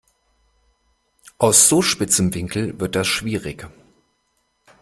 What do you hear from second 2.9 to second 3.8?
das schwierig.